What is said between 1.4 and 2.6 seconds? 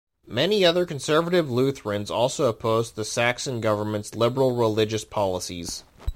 Lutherans also